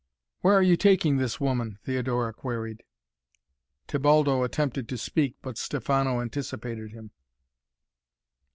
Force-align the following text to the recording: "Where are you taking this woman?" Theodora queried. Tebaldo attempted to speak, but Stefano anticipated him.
"Where 0.39 0.55
are 0.55 0.63
you 0.63 0.77
taking 0.77 1.17
this 1.17 1.39
woman?" 1.39 1.77
Theodora 1.83 2.33
queried. 2.33 2.81
Tebaldo 3.85 4.41
attempted 4.41 4.89
to 4.89 4.97
speak, 4.97 5.35
but 5.43 5.59
Stefano 5.59 6.21
anticipated 6.21 6.91
him. 6.91 7.11